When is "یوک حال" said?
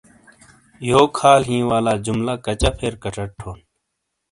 0.91-1.41